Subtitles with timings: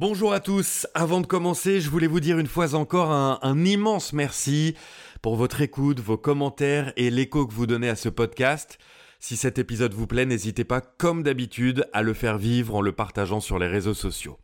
[0.00, 4.14] Bonjour à tous, avant de commencer, je voulais vous dire une fois encore un, immense
[4.14, 4.74] merci
[5.20, 8.78] pour votre écoute, vos commentaires et l'écho que vous donnez à ce podcast.
[9.18, 12.92] Si cet épisode vous plaît, n'hésitez pas, comme d'habitude, à le faire vivre en le
[12.92, 14.38] partageant sur les réseaux sociaux.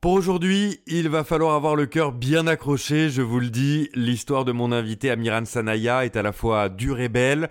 [0.00, 3.90] Pour aujourd'hui, il va falloir avoir le cœur bien accroché, je vous le dis.
[3.94, 7.48] L'histoire de mon invité Amiran Sanaya est à la fois dure et belle.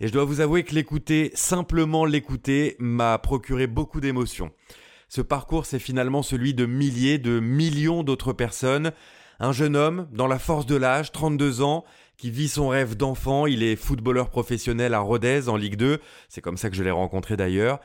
[0.00, 4.50] Et je dois vous avouer que l'écouter, simplement l'écouter, m'a procuré beaucoup d'émotions.
[5.08, 8.92] Ce parcours, c'est finalement celui de milliers, de millions d'autres personnes.
[9.38, 11.84] Un jeune homme, dans la force de l'âge, 32 ans,
[12.16, 13.46] qui vit son rêve d'enfant.
[13.46, 16.00] Il est footballeur professionnel à Rodez en Ligue 2.
[16.28, 17.80] C'est comme ça que je l'ai rencontré d'ailleurs.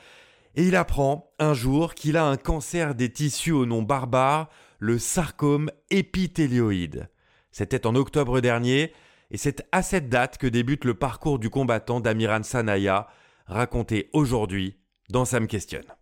[0.55, 4.98] Et il apprend un jour qu'il a un cancer des tissus au nom barbare, le
[4.98, 7.09] sarcome épithélioïde.
[7.51, 8.93] C'était en octobre dernier,
[9.29, 13.07] et c'est à cette date que débute le parcours du combattant d'Amiran Sanaya,
[13.45, 14.77] raconté aujourd'hui
[15.09, 16.00] dans Ça me questionne.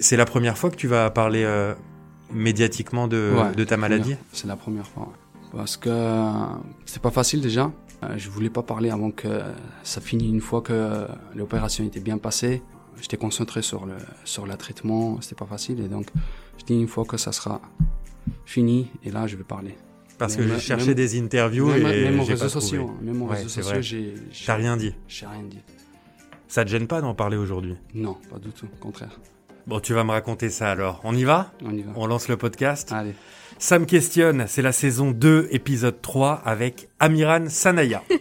[0.00, 1.74] C'est la première fois que tu vas parler euh,
[2.32, 4.16] médiatiquement de, Ouais, de ta maladie?
[4.32, 5.04] C'est la première fois.
[5.04, 5.48] ouais.
[5.56, 6.32] Parce que euh,
[6.84, 7.70] c'est pas facile déjà.
[8.04, 9.40] Euh, Je voulais pas parler avant que
[9.82, 12.62] ça finisse une fois que l'opération était bien passée.
[13.00, 16.06] J'étais concentré sur le sur le traitement, c'était pas facile et donc
[16.58, 17.60] je dis une fois que ça sera
[18.44, 19.76] fini et là je vais parler.
[20.18, 23.22] Parce que j'ai cherché même- des interviews même, et même aux réseaux sociaux, hein, même
[23.22, 24.14] aux Ouais, réseaux sociaux, j'ai
[24.52, 24.92] rien dit.
[25.06, 25.60] j'ai rien dit.
[26.48, 27.76] Ça te gêne pas d'en parler aujourd'hui?
[27.94, 29.20] Non, pas du tout, au contraire.
[29.68, 31.02] Bon, tu vas me raconter ça alors.
[31.04, 31.92] On y va On y va.
[31.94, 33.14] On lance le podcast Allez.
[33.58, 38.02] Ça me questionne, c'est la saison 2, épisode 3 avec Amiran Sanaya.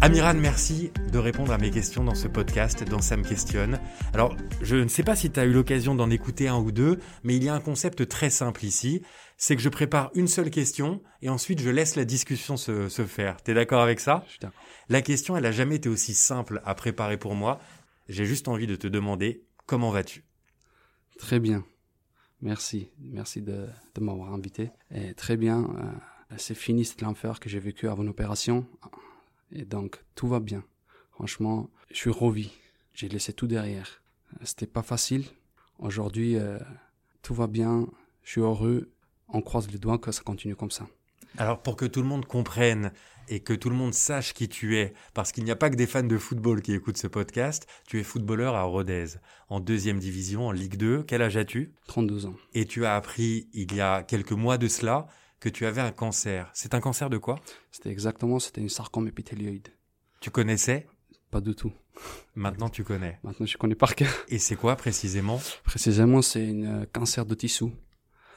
[0.00, 3.78] Amiran, merci de répondre à mes questions dans ce podcast, dans Ça me questionne.
[4.14, 6.98] Alors, je ne sais pas si tu as eu l'occasion d'en écouter un ou deux,
[7.24, 9.02] mais il y a un concept très simple ici,
[9.38, 13.06] c'est que je prépare une seule question et ensuite je laisse la discussion se, se
[13.06, 13.40] faire.
[13.42, 14.24] T'es d'accord avec ça?
[14.28, 14.46] Je
[14.90, 17.60] la question, elle a jamais été aussi simple à préparer pour moi.
[18.08, 20.24] J'ai juste envie de te demander comment vas-tu?
[21.18, 21.64] Très bien.
[22.40, 22.90] Merci.
[22.98, 24.70] Merci de, de m'avoir invité.
[24.94, 25.64] Et très bien.
[26.30, 28.66] euh, c'est fini cet enfer que j'ai vécu avant l'opération.
[29.52, 30.64] Et donc, tout va bien.
[31.12, 32.46] Franchement, je suis revu.
[32.92, 34.02] J'ai laissé tout derrière.
[34.34, 35.24] Euh, C'était pas facile.
[35.78, 36.58] Aujourd'hui, euh,
[37.22, 37.86] tout va bien.
[38.22, 38.90] Je suis heureux.
[39.28, 40.86] On croise les doigts que ça continue comme ça.
[41.36, 42.92] Alors pour que tout le monde comprenne
[43.28, 45.76] et que tout le monde sache qui tu es, parce qu'il n'y a pas que
[45.76, 49.18] des fans de football qui écoutent ce podcast, tu es footballeur à Rodez,
[49.48, 51.02] en deuxième division, en Ligue 2.
[51.02, 51.74] Quel âge as-tu?
[51.88, 52.34] 32 ans.
[52.54, 55.06] Et tu as appris il y a quelques mois de cela
[55.40, 56.50] que tu avais un cancer.
[56.54, 57.38] C'est un cancer de quoi?
[57.70, 59.68] C'était exactement, c'était une sarcome épithélioïde.
[60.20, 60.86] Tu connaissais?
[61.30, 61.72] Pas du tout.
[62.34, 63.18] Maintenant tu connais.
[63.22, 64.12] Maintenant, je connais par cœur.
[64.28, 65.38] Et c'est quoi précisément?
[65.64, 67.66] Précisément, c'est un cancer de tissu.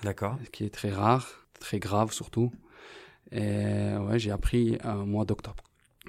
[0.04, 2.52] D'accord qui est très rare, très grave surtout.
[3.32, 5.64] Et ouais, j'ai appris au mois d'octobre.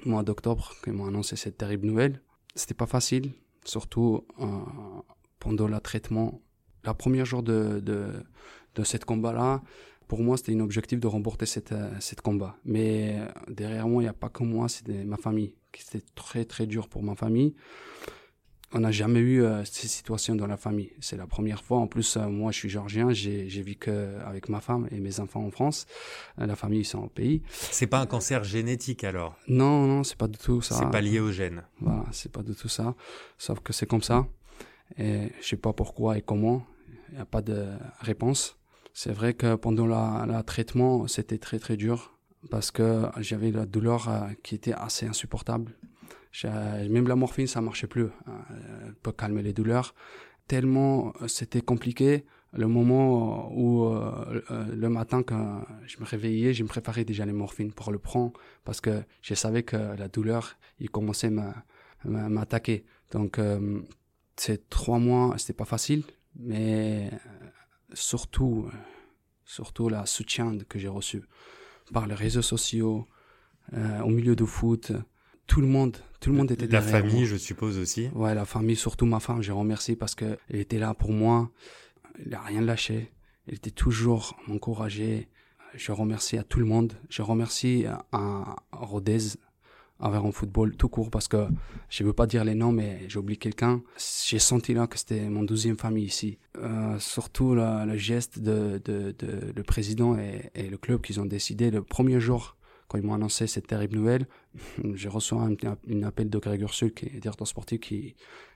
[0.05, 2.21] Au mois d'octobre, qu'ils m'ont annoncé cette terrible nouvelle.
[2.55, 3.31] C'était pas facile,
[3.63, 4.45] surtout euh,
[5.39, 6.41] pendant le traitement.
[6.83, 8.07] La première jour de, de,
[8.75, 9.61] de cette combat-là,
[10.07, 12.57] pour moi, c'était un objectif de remporter cette, euh, cette combat.
[12.65, 15.55] Mais euh, derrière moi, il n'y a pas que moi, c'était ma famille.
[15.77, 17.55] C'était très, très dur pour ma famille.
[18.75, 20.91] On n'a jamais eu euh, ces situations dans la famille.
[20.99, 21.77] C'est la première fois.
[21.77, 23.11] En plus, euh, moi, je suis géorgien.
[23.11, 25.85] J'ai vécu euh, avec ma femme et mes enfants en France.
[26.37, 27.43] La famille, ils sont au pays.
[27.49, 29.35] C'est pas un cancer génétique alors?
[29.47, 30.75] Non, non, c'est pas du tout ça.
[30.75, 31.63] C'est pas lié au gène.
[31.81, 32.95] Voilà, c'est pas du tout ça.
[33.37, 34.25] Sauf que c'est comme ça.
[34.97, 36.65] Et je sais pas pourquoi et comment.
[37.09, 37.67] Il n'y a pas de
[37.99, 38.57] réponse.
[38.93, 42.17] C'est vrai que pendant la, la traitement, c'était très très dur
[42.49, 44.09] parce que j'avais la douleur
[44.43, 45.75] qui était assez insupportable.
[46.43, 48.09] Même la morphine, ça marchait plus euh,
[49.01, 49.93] pour calmer les douleurs.
[50.47, 52.25] Tellement euh, c'était compliqué.
[52.53, 57.25] Le moment où euh, euh, le matin quand je me réveillais, je me préparais déjà
[57.25, 58.33] les morphines pour le prendre
[58.63, 61.65] parce que je savais que la douleur, il commençait à m'a-
[62.05, 62.85] m'a- m'attaquer.
[63.11, 63.39] Donc
[64.35, 66.03] ces trois mois, c'était pas facile,
[66.35, 67.11] mais
[67.93, 68.69] surtout,
[69.45, 71.23] surtout la soutien que j'ai reçu
[71.91, 73.07] par les réseaux sociaux,
[73.71, 74.91] au milieu de foot,
[75.47, 77.25] tout le monde, tout le monde était La derrière famille, moi.
[77.25, 78.09] je suppose aussi.
[78.15, 81.49] Ouais, la famille, surtout ma femme, je remercie parce que elle était là pour moi.
[82.25, 83.11] Il a rien lâché.
[83.47, 85.27] Elle était toujours m'encourager.
[85.75, 86.93] Je remercie à tout le monde.
[87.09, 89.19] Je remercie à, à Rodez,
[89.99, 91.47] envers en football tout court parce que
[91.89, 93.81] je veux pas dire les noms, mais j'ai oublié quelqu'un.
[94.27, 96.37] J'ai senti là que c'était mon deuxième famille ici.
[96.57, 101.19] Euh, surtout la- le geste de, de, de le président et, et le club qu'ils
[101.19, 102.55] ont décidé le premier jour
[102.93, 104.27] quand ils m'ont annoncé cette terrible nouvelle,
[104.93, 105.55] j'ai reçu un,
[105.89, 108.13] un appel de Greg Ursul, qui est directeur sportif, qui,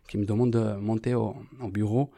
[0.08, 2.12] qui me demande de monter au, au bureau.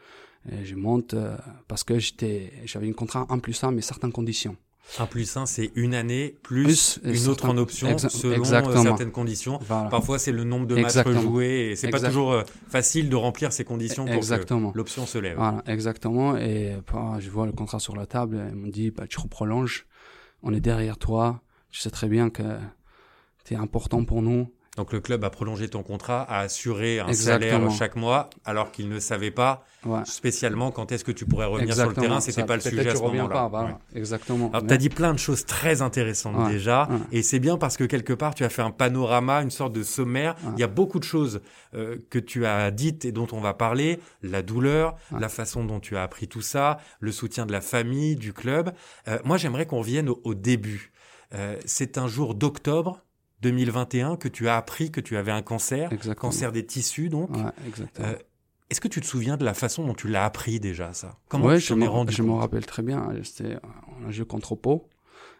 [0.52, 1.36] Et je monte euh,
[1.66, 4.56] parce que j'étais, j'avais une contrat 1 plus 1, mais certaines conditions.
[4.98, 9.58] Un plus un, c'est une année plus, une autre en option selon certaines conditions.
[9.68, 13.64] Parfois, c'est le nombre de matchs joués et c'est pas toujours facile de remplir ces
[13.64, 15.36] conditions pour que l'option se lève.
[15.36, 16.36] Voilà, exactement.
[16.36, 18.42] Et bah, je vois le contrat sur la table.
[18.50, 19.86] Ils m'ont dit, bah, tu reprolonges.
[20.42, 21.40] On est derrière toi.
[21.70, 22.42] Je sais très bien que
[23.44, 24.52] tu es important pour nous.
[24.76, 28.88] Donc le club a prolongé ton contrat, a assuré un salaire chaque mois, alors qu'il
[28.88, 29.64] ne savait pas
[30.04, 32.20] spécialement quand est-ce que tu pourrais revenir sur le terrain.
[32.20, 33.78] C'était pas le sujet à ce moment-là.
[33.94, 34.48] Exactement.
[34.52, 37.84] Alors tu as dit plein de choses très intéressantes déjà, et c'est bien parce que
[37.84, 40.36] quelque part tu as fait un panorama, une sorte de sommaire.
[40.54, 41.40] Il y a beaucoup de choses
[41.74, 45.80] euh, que tu as dites et dont on va parler, la douleur, la façon dont
[45.80, 48.72] tu as appris tout ça, le soutien de la famille, du club.
[49.08, 50.92] Euh, moi j'aimerais qu'on revienne au, début.
[51.34, 53.04] Euh, c'est un jour d'octobre
[53.42, 57.30] 2021 que tu as appris que tu avais un cancer, cancer des tissus donc.
[58.00, 58.14] Euh,
[58.68, 61.18] est-ce que tu te souviens de la façon dont tu l'as appris déjà ça?
[61.28, 63.10] Comment ouais, je rendu Je me rappelle très bien.
[63.24, 63.56] C'était
[64.06, 64.88] un jeu contre Pau,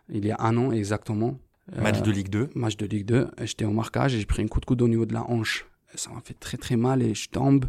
[0.09, 1.39] il y a un an exactement.
[1.77, 3.31] Match de Ligue 2 Match de Ligue 2.
[3.43, 5.67] J'étais au marquage et j'ai pris un coup de coude au niveau de la hanche.
[5.95, 7.67] Ça m'a fait très très mal et je tombe.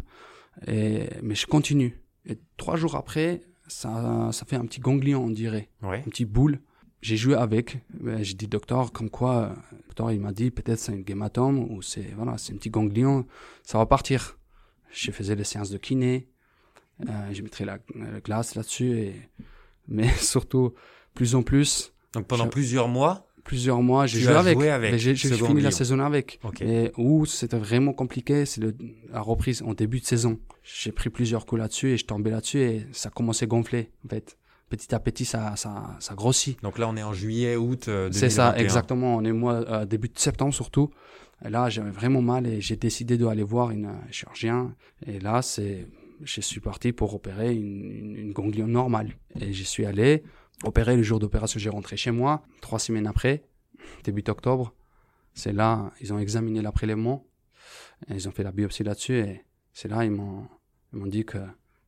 [0.66, 1.08] Et...
[1.22, 2.00] Mais je continue.
[2.26, 5.68] Et trois jours après, ça, ça fait un petit ganglion, on dirait.
[5.82, 6.02] Ouais.
[6.04, 6.58] Un petit boule
[7.02, 7.78] j'ai joué avec.
[8.20, 11.82] J'ai dit docteur, comme quoi, le docteur il m'a dit peut-être c'est un hématome ou
[11.82, 13.26] c'est voilà, c'est un petit ganglion,
[13.64, 14.38] ça va partir.
[14.90, 16.28] Je faisais les séances de kiné,
[17.08, 17.78] euh, je mettrais la,
[18.20, 19.14] glace là-dessus et
[19.88, 20.72] mais surtout
[21.14, 21.92] plus en plus.
[22.14, 23.26] Donc pendant plusieurs mois.
[23.44, 24.34] Plusieurs mois, j'ai joué
[24.70, 24.96] avec.
[24.98, 26.38] J'ai fini la saison avec.
[26.60, 28.62] Et où c'était vraiment compliqué, c'est
[29.10, 30.38] la reprise en début de saison.
[30.62, 34.10] J'ai pris plusieurs coups là-dessus et je tombais là-dessus et ça commençait à gonfler en
[34.10, 34.38] fait
[34.72, 36.60] petit à petit, ça, ça, ça grossit.
[36.62, 39.16] Donc là, on est en juillet, août euh, C'est ça, exactement.
[39.16, 40.90] On est mois, euh, début de septembre surtout.
[41.44, 44.74] Et là, j'avais vraiment mal et j'ai décidé d'aller voir une chirurgien.
[45.06, 45.88] Et là, c'est,
[46.22, 49.10] je suis parti pour opérer une, une, ganglion normale.
[49.38, 50.22] Et j'y suis allé
[50.64, 51.60] opérer le jour d'opération.
[51.60, 53.44] J'ai rentré chez moi trois semaines après,
[54.04, 54.72] début octobre.
[55.34, 57.26] C'est là, ils ont examiné la prélèvement.
[58.08, 60.48] Et ils ont fait la biopsie là-dessus et c'est là ils m'ont
[60.92, 61.38] ils m'ont dit que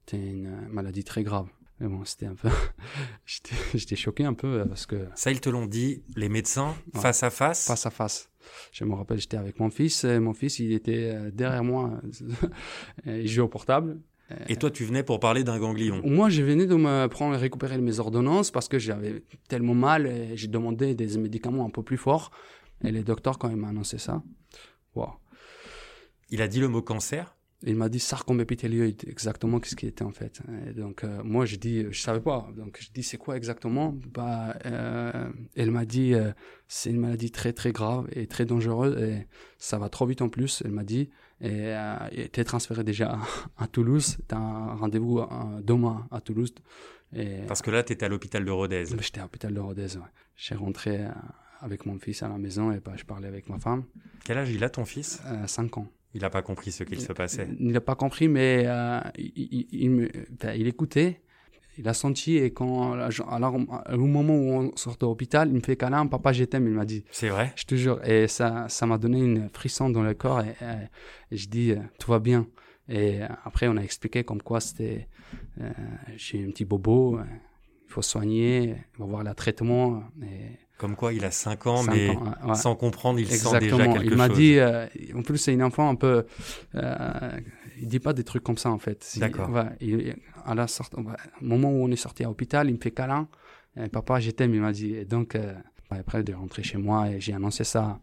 [0.06, 1.48] c'était une maladie très grave.
[1.80, 2.48] Mais bon, c'était un peu.
[3.74, 5.08] J'étais choqué un peu euh, parce que.
[5.14, 8.30] Ça, ils te l'ont dit, les médecins, face à face Face à face.
[8.72, 10.04] Je me rappelle, j'étais avec mon fils.
[10.04, 12.00] Et mon fils, il était euh, derrière moi.
[13.06, 13.98] il jouait au portable.
[14.48, 17.78] Et toi, tu venais pour parler d'un ganglion Moi, je venais de me prendre récupérer
[17.78, 21.98] mes ordonnances parce que j'avais tellement mal et j'ai demandé des médicaments un peu plus
[21.98, 22.30] forts.
[22.82, 24.22] Et les docteurs, quand ils m'ont annoncé ça,
[24.94, 25.10] wow.
[26.30, 27.36] Il a dit le mot cancer
[27.66, 30.40] il m'a dit sarcome épithélieux, exactement ce qui était en fait.
[30.68, 32.48] Et donc euh, moi je dis, je savais pas.
[32.56, 33.94] Donc je dis c'est quoi exactement?
[34.12, 36.32] Bah, euh, elle m'a dit euh,
[36.68, 39.26] c'est une maladie très très grave et très dangereuse et
[39.58, 40.62] ça va trop vite en plus.
[40.64, 41.74] Elle m'a dit et
[42.12, 43.18] était transféré déjà
[43.56, 44.18] à, Toulouse.
[44.28, 45.20] T'as un rendez-vous
[45.62, 46.54] demain à Toulouse.
[47.14, 48.84] Et, Parce que là tu étais à l'hôpital de Rodez.
[49.00, 49.96] J'étais à l'hôpital de Rodez.
[49.96, 50.02] Ouais.
[50.36, 51.00] J'ai rentré
[51.60, 53.84] avec mon fils à la maison et bah, je parlais avec ma femme.
[54.24, 55.22] Quel âge il a ton fils?
[55.46, 55.88] 5 ans.
[56.14, 57.48] Il n'a pas compris ce qu'il se passait.
[57.58, 60.10] Il n'a pas compris, mais euh, il, il,
[60.56, 61.20] il, écoutait.
[61.76, 65.60] Il a senti et quand, alors, au moment où on sort de l'hôpital, il me
[65.60, 67.04] fait câlin, papa, je t'aime, il m'a dit.
[67.10, 67.52] C'est vrai?
[67.56, 68.00] Je te jure.
[68.08, 70.54] Et ça, ça m'a donné une frisson dans le corps et,
[71.32, 72.46] je dis, euh, tout va bien.
[72.88, 75.08] Et après, on a expliqué comme quoi c'était,
[75.60, 75.70] euh,
[76.16, 80.04] j'ai un petit bobo, il faut soigner, il va voir le traitement.
[80.22, 82.16] Et, comme quoi, il a 5 ans, mais
[82.54, 84.04] sans comprendre, il sent déjà quelque chose.
[84.04, 86.26] Il m'a dit, euh, en plus, c'est une enfant un peu.
[86.74, 87.40] Euh,
[87.80, 89.06] il dit pas des trucs comme ça, en fait.
[89.18, 89.50] D'accord.
[90.44, 91.04] à la sorte, au
[91.40, 93.28] moment où on est sorti à l'hôpital, il me fait câlin.
[93.76, 94.94] Et, Papa, je t'aime, il m'a dit.
[94.94, 95.54] Et donc, euh,
[95.90, 98.00] après, de rentrer chez moi, et j'ai annoncé ça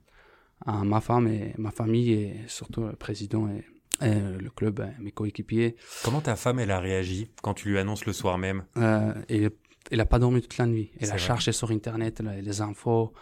[0.65, 3.65] à ma femme et ma famille, et surtout le président et,
[4.01, 5.75] le club, mes coéquipiers.
[6.03, 8.63] Comment ta femme, elle a réagi quand tu lui annonces le soir même?
[8.77, 9.50] Euh, et
[9.91, 10.91] elle n'a pas dormi toute la nuit.
[11.00, 13.13] Elle a cherché sur Internet les infos.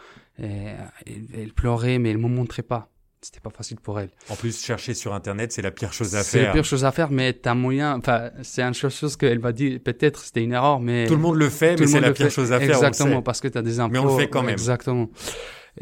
[0.41, 0.73] Et,
[1.33, 2.89] elle pleurait, mais elle ne me montrait pas.
[3.21, 4.11] C'était pas facile pour elle.
[4.29, 6.25] En plus, chercher sur Internet, c'est la pire chose à faire.
[6.25, 7.97] C'est la pire chose à faire, mais tu as moyen.
[7.97, 9.79] Enfin, c'est une chose qu'elle va dire.
[9.83, 11.05] Peut-être c'était une erreur, mais.
[11.05, 12.69] Tout le monde le fait, mais c'est la pire chose à faire.
[12.69, 13.91] Exactement, parce que tu as des infos.
[13.91, 14.51] Mais on le fait quand même.
[14.51, 15.09] Exactement.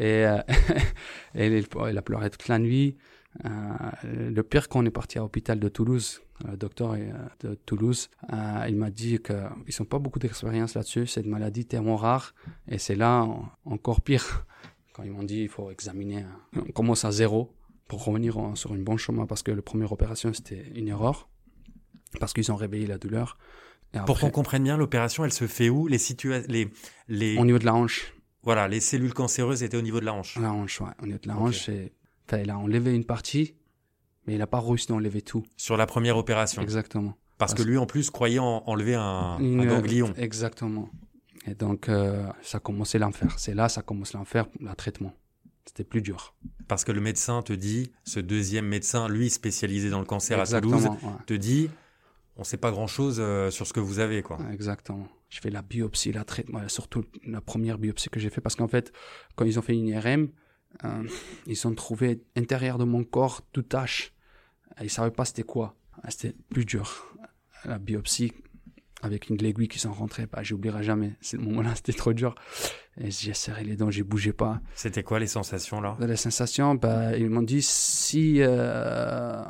[0.00, 0.38] Et euh,
[1.34, 2.96] elle, elle, a pleuré toute la nuit.
[3.44, 7.54] Euh, le pire, quand on est parti à l'hôpital de Toulouse, le docteur euh, de
[7.54, 11.06] Toulouse, euh, il m'a dit qu'ils n'ont pas beaucoup d'expérience là-dessus.
[11.06, 12.34] C'est une maladie tellement rare.
[12.68, 13.26] Et c'est là
[13.64, 14.46] encore pire.
[14.92, 16.24] Quand ils m'ont dit il faut examiner,
[16.56, 17.54] on commence à zéro
[17.86, 21.28] pour revenir sur une bonne chemin parce que la première opération c'était une erreur.
[22.18, 23.38] Parce qu'ils ont réveillé la douleur.
[24.06, 25.86] pour qu'on comprenne bien, l'opération elle se fait où?
[25.86, 25.98] Les,
[26.48, 26.68] les,
[27.06, 27.38] les...
[27.38, 28.12] Au niveau de la hanche.
[28.42, 30.36] Voilà, les cellules cancéreuses étaient au niveau de la hanche.
[30.36, 30.90] La hanche, ouais.
[31.00, 31.70] Au niveau de la hanche,
[32.28, 33.54] Enfin, il a enlevé une partie,
[34.26, 35.44] mais il n'a pas réussi d'enlever tout.
[35.56, 37.16] Sur la première opération Exactement.
[37.38, 40.12] Parce, que lui, en plus, croyait enlever un, ganglion.
[40.16, 40.90] Exactement.
[41.46, 43.32] Et donc, euh, ça commençait l'enfer.
[43.38, 45.14] C'est là, ça commence l'enfer, le traitement.
[45.64, 46.34] C'était plus dur.
[46.66, 50.60] Parce que le médecin te dit, ce deuxième médecin, lui spécialisé dans le cancer à
[50.60, 50.88] Toulouse,
[51.26, 51.70] te dit,
[52.36, 54.22] on ne sait pas grand-chose euh, sur ce que vous avez.
[54.22, 54.38] quoi.
[54.52, 55.06] Exactement.
[55.28, 58.68] Je fais la biopsie, la traitement, surtout la première biopsie que j'ai fait, parce qu'en
[58.68, 58.92] fait,
[59.36, 60.28] quand ils ont fait une IRM,
[60.84, 61.08] euh,
[61.46, 64.12] ils ont trouvé intérieur de mon corps tout tache.
[64.80, 65.74] Ils ne savaient pas c'était quoi.
[66.08, 67.16] C'était plus dur.
[67.64, 68.32] La biopsie,
[69.02, 71.16] avec une aiguille qui sont rentrées, bah, j'oublierai jamais.
[71.20, 72.34] Ce moment-là, c'était trop dur.
[73.00, 74.60] Et j'ai serré les dents, j'ai bougé pas.
[74.74, 75.96] C'était quoi les sensations là?
[76.00, 79.42] Les sensations, bah, ils m'ont dit si euh,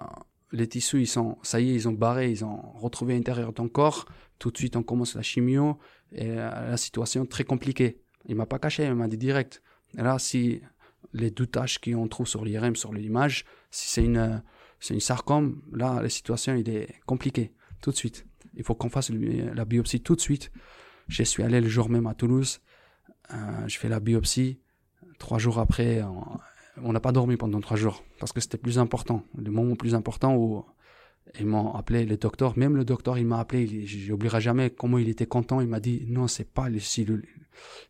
[0.53, 3.55] les tissus, ils sont, ça y est, ils ont barré, ils ont retrouvé l'intérieur de
[3.55, 4.07] ton corps,
[4.39, 5.79] tout de suite on commence la chimio
[6.13, 8.01] et euh, la situation très compliquée.
[8.27, 9.63] Il m'a pas caché, il m'a dit direct.
[9.97, 10.61] Et là, si
[11.12, 14.43] les doutages qu'on trouve sur l'IRM, sur l'image, si c'est une,
[14.81, 18.26] c'est une sarcome, là, la situation, il est compliquée, tout de suite.
[18.55, 20.50] Il faut qu'on fasse la biopsie tout de suite.
[21.07, 22.61] Je suis allé le jour même à Toulouse.
[23.33, 24.61] Euh, je fais la biopsie.
[25.19, 26.02] Trois jours après,
[26.83, 29.25] on n'a pas dormi pendant trois jours parce que c'était plus important.
[29.37, 30.64] Le moment plus important où
[31.38, 32.56] ils m'ont appelé le docteur.
[32.58, 33.87] Même le docteur, il m'a appelé.
[33.87, 35.61] J'oublierai jamais comment il était content.
[35.61, 37.26] Il m'a dit non, c'est pas les cellules,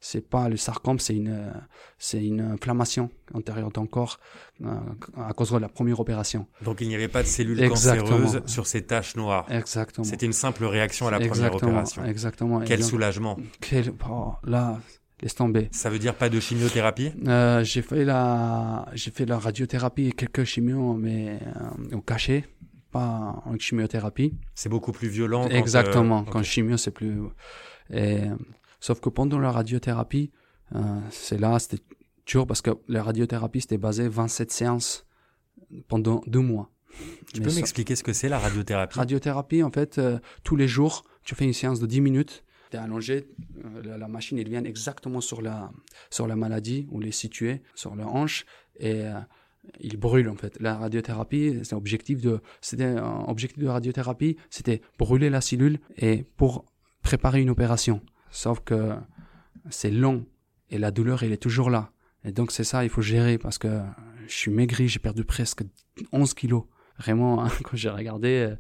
[0.01, 1.53] c'est pas le sarcome, c'est une,
[1.99, 4.19] c'est une inflammation antérieure de ton corps
[4.65, 4.75] euh,
[5.17, 6.47] à cause de la première opération.
[6.63, 9.47] Donc il n'y avait pas de cellules cancéreuses sur ces taches noires.
[9.51, 10.05] Exactement.
[10.05, 12.05] C'était une simple réaction à la première opération.
[12.05, 12.61] Exactement.
[12.61, 13.37] Quel soulagement.
[13.61, 14.81] Quel, oh, là,
[15.21, 15.69] laisse tomber.
[15.73, 17.13] Ça veut dire pas de chimiothérapie?
[17.27, 21.39] Euh, J'ai fait la, j'ai fait la radiothérapie et quelques chimios, mais
[21.93, 22.45] euh, au cachet
[22.91, 24.35] pas en chimiothérapie.
[24.55, 25.49] C'est beaucoup plus violent.
[25.49, 26.25] Quand Exactement.
[26.25, 27.21] Quand chimio, c'est plus.
[27.91, 28.21] Et,
[28.81, 30.31] sauf que pendant la radiothérapie,
[30.75, 31.83] euh, c'est là, c'était
[32.27, 35.07] dur parce que la radiothérapie, c'était basé 27 séances
[35.89, 36.71] pendant deux mois.
[37.33, 38.99] Tu peux m'expliquer ce que c'est la radiothérapie?
[38.99, 42.45] Radiothérapie, en fait, euh, tous les jours, tu fais une séance de 10 minutes.
[42.71, 43.29] Tu es allongé,
[43.65, 45.71] euh, la, machine, elle vient exactement sur la,
[46.11, 48.47] sur la maladie, où elle est située, sur la hanche.
[48.81, 49.05] Et
[49.81, 50.59] il brûle en fait.
[50.61, 52.97] La radiothérapie, c'est objectif de, c'était
[53.27, 56.65] objectif de radiothérapie, c'était brûler la cellule et pour
[57.03, 58.03] préparer une opération.
[58.31, 58.95] Sauf que
[59.71, 60.27] c'est long
[60.71, 61.93] et la douleur elle est toujours là.
[62.25, 63.81] Et donc c'est ça, il faut gérer parce que
[64.27, 65.63] je suis maigri, j'ai perdu presque
[66.13, 66.65] 11 kilos.
[66.99, 68.57] Vraiment, hein, quand j'ai regardé, euh,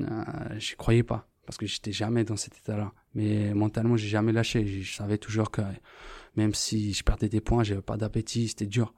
[0.00, 2.92] euh, je croyais pas parce que j'étais jamais dans cet état-là.
[3.14, 4.66] Mais mentalement, j'ai jamais lâché.
[4.66, 5.62] Je savais toujours que
[6.36, 8.92] même si je perdais des points, j'avais pas d'appétit, c'était dur.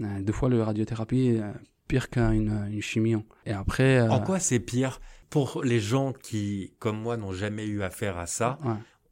[0.00, 1.42] Euh, deux fois, le radiothérapie est
[1.88, 3.16] pire qu'une une chimie.
[3.46, 4.00] Et après.
[4.00, 8.18] Euh, en quoi c'est pire pour les gens qui, comme moi, n'ont jamais eu affaire
[8.18, 8.58] à ça?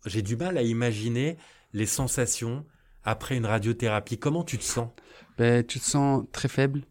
[0.06, 1.36] J'ai du mal à imaginer
[1.72, 2.64] les sensations
[3.04, 4.18] après une radiothérapie.
[4.18, 4.88] Comment tu te sens?
[5.38, 6.82] Ben, Tu te sens très faible.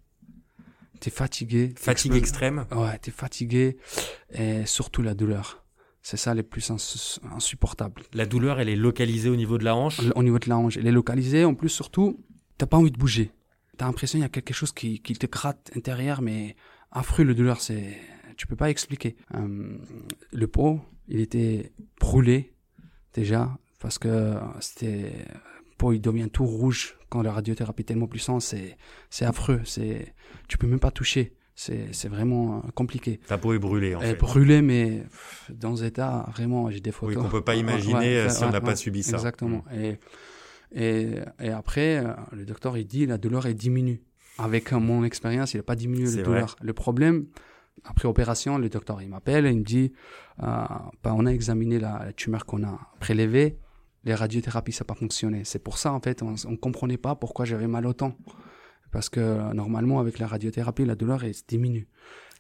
[1.01, 1.73] Tu es fatigué.
[1.77, 2.65] Fatigue extrême?
[2.71, 3.77] Ouais, tu es fatigué.
[4.31, 5.63] Et surtout la douleur.
[6.01, 6.71] C'est ça les plus
[7.31, 8.03] insupportables.
[8.13, 10.01] La douleur, elle est localisée au niveau de la hanche?
[10.15, 10.77] Au niveau de la hanche.
[10.77, 11.45] Elle est localisée.
[11.45, 12.23] En plus, surtout,
[12.57, 13.31] t'as pas envie de bouger
[13.79, 16.57] t'as l'impression qu'il y a quelque chose qui, qui te gratte intérieur, mais
[16.91, 17.97] affreux le douleur, c'est,
[18.35, 19.15] tu peux pas expliquer.
[19.35, 19.77] Euh,
[20.33, 22.53] le pot, il était brûlé
[23.13, 25.13] déjà parce que c'était
[25.77, 28.77] pot il devient tout rouge quand la radiothérapie est tellement puissante, c'est
[29.09, 30.13] c'est affreux, c'est
[30.49, 31.33] tu peux même pas toucher.
[31.55, 33.19] C'est, c'est vraiment compliqué.
[33.27, 34.15] Ta peau est brûlée en Elle fait.
[34.15, 35.03] brûlée mais
[35.49, 37.15] dans un état vraiment j'ai des photos.
[37.15, 39.17] Oui, qu'on peut pas imaginer si on n'a pas subi ça.
[39.17, 39.63] Exactement.
[39.71, 39.81] Mm.
[39.81, 39.99] Et
[40.71, 44.01] et, et après, euh, le docteur, il dit, la douleur est diminue.
[44.37, 46.55] Avec mon expérience, il n'a pas diminué la douleur.
[46.61, 47.25] Le problème,
[47.83, 49.91] après opération, le docteur, il m'appelle et il me dit,
[50.41, 50.63] euh,
[51.03, 53.57] bah, on a examiné la, tumeur qu'on a prélevée,
[54.05, 55.43] les radiothérapies, ça n'a pas fonctionné.
[55.43, 58.15] C'est pour ça, en fait, on ne comprenait pas pourquoi j'avais mal autant.
[58.91, 61.87] Parce que normalement, avec la radiothérapie, la douleur elle diminue.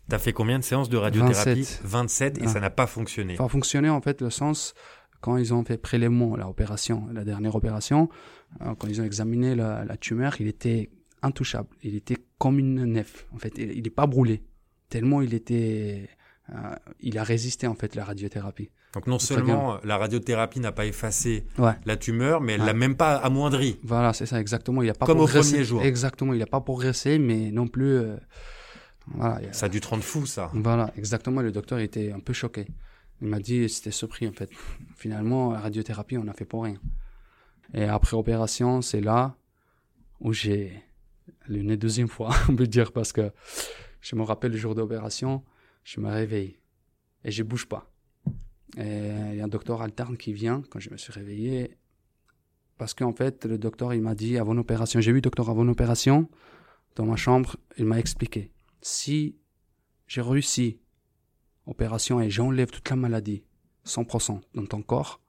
[0.09, 1.61] Tu as fait combien de séances de radiothérapie?
[1.61, 3.35] 27, 27 et ça n'a pas fonctionné.
[3.35, 4.73] Ça a fonctionné, en fait, le sens,
[5.21, 8.09] quand ils ont fait prélèvement, la opération, la dernière opération,
[8.61, 10.89] euh, quand ils ont examiné la, tumeur, il était
[11.21, 11.69] intouchable.
[11.83, 13.27] Il était comme une nef.
[13.33, 14.43] En fait, il n'est pas brûlé.
[14.89, 16.09] Tellement il était,
[16.49, 18.69] euh, il a résisté en fait la radiothérapie.
[18.93, 21.45] Donc non seulement la radiothérapie n'a pas effacé
[21.85, 23.77] la tumeur, mais elle l'a même pas amoindri.
[23.83, 24.81] Voilà, c'est ça exactement.
[24.81, 25.83] Il a pas comme au premier jour.
[25.83, 27.97] Exactement, il n'a pas progressé, mais non plus.
[27.97, 28.15] Euh,
[29.13, 30.49] voilà, Ça a dû te rendre fou, ça.
[30.53, 31.41] Voilà, exactement.
[31.41, 32.65] Le docteur était un peu choqué.
[33.21, 34.49] Il m'a dit, c'était surpris en fait.
[34.95, 36.79] Finalement, la radiothérapie, on a fait pour rien.
[37.73, 39.35] Et après opération, c'est là
[40.19, 40.83] où j'ai
[41.47, 43.31] le nez deuxième fois, on peut dire, parce que
[44.01, 45.43] je me rappelle le jour d'opération,
[45.83, 46.59] je me réveille
[47.23, 47.91] et je bouge pas.
[48.77, 51.77] Et il y a un docteur alterne qui vient quand je me suis réveillé,
[52.77, 55.63] parce qu'en fait, le docteur, il m'a dit avant l'opération, j'ai vu le docteur avant
[55.63, 56.29] l'opération,
[56.95, 59.37] dans ma chambre, il m'a expliqué, si
[60.07, 60.79] j'ai réussi
[61.69, 63.43] opération et j'enlève toute la maladie,
[63.85, 65.21] 100% dans ton corps,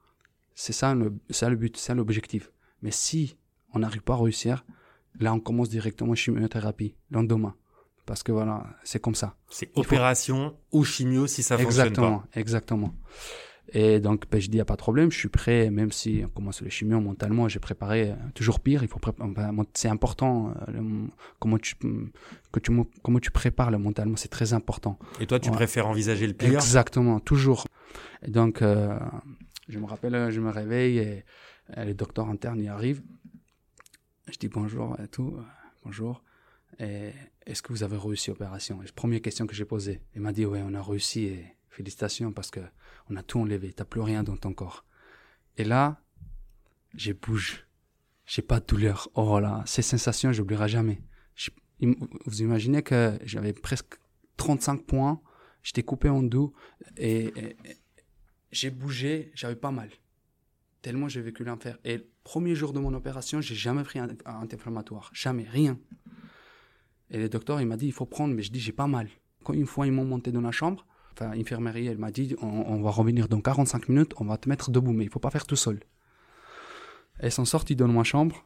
[0.53, 2.51] C'est ça le, ça le but, c'est l'objectif.
[2.81, 3.37] Mais si
[3.73, 4.65] on n'arrive pas à réussir,
[5.19, 7.55] là, on commence directement chimiothérapie, lendemain.
[8.05, 9.37] Parce que voilà, c'est comme ça.
[9.49, 11.85] C'est opération ou chimio si ça fonctionne pas.
[11.85, 12.95] Exactement, exactement.
[13.73, 15.91] Et donc, ben, je dis, il n'y a pas de problème, je suis prêt, même
[15.91, 18.83] si on commence le chimio mentalement, j'ai préparé euh, toujours pire.
[18.83, 18.99] Il faut
[19.73, 21.07] c'est important euh,
[21.39, 21.75] comment tu,
[22.51, 24.99] que tu, comment tu prépares le mentalement, c'est très important.
[25.21, 26.53] Et toi, tu préfères envisager le pire?
[26.53, 27.65] Exactement, toujours.
[28.23, 28.99] Et donc, euh,
[29.69, 31.23] je me rappelle, je me réveille et,
[31.77, 33.01] le docteur interne y arrive.
[34.29, 35.37] Je dis bonjour et tout,
[35.85, 36.21] bonjour.
[36.79, 37.11] Et
[37.45, 38.81] est-ce que vous avez réussi l'opération?
[38.93, 40.01] Première question que j'ai posée.
[40.13, 42.59] Il m'a dit, oui, on a réussi et félicitations parce que
[43.09, 44.85] on a tout enlevé, t'as plus rien dans ton corps.
[45.57, 46.01] Et là,
[46.95, 47.65] je bouge.
[48.25, 49.09] J'ai pas de douleur.
[49.15, 51.01] Oh là, ces sensations, j'oublierai jamais.
[51.79, 53.95] vous imaginez que j'avais presque
[54.37, 55.21] 35 points,
[55.63, 56.47] j'étais coupé en deux
[56.97, 57.33] et,
[58.51, 59.89] j'ai bougé, j'avais pas mal.
[60.81, 61.77] Tellement j'ai vécu l'enfer.
[61.83, 65.09] Et le premier jour de mon opération, j'ai jamais pris un, anti-inflammatoire.
[65.13, 65.79] Jamais, rien.
[67.11, 69.09] Et le docteur, il m'a dit, il faut prendre, mais je dis, j'ai pas mal.
[69.43, 72.81] Quand une fois, ils m'ont monté dans la chambre, enfin, infirmerie, elle m'a dit, on,
[72.81, 75.45] va revenir dans 45 minutes, on va te mettre debout, mais il faut pas faire
[75.45, 75.79] tout seul.
[77.19, 78.45] Elles sont sorties dans ma chambre.